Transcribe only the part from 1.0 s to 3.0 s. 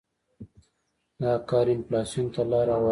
دا کار انفلاسیون ته لار هواروي.